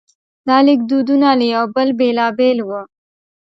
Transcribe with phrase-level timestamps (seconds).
[0.47, 2.81] دا لیکدودونه له یو بل بېلابېل وو.